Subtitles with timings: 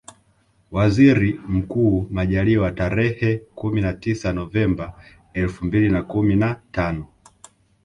[0.71, 5.01] Waziri Mkuu Majaliwa tarehe kumi na tisa Novemba
[5.33, 7.07] elfu mbili na kumi na tano